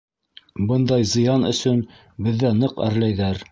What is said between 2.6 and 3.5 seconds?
ныҡ әрләйҙәр.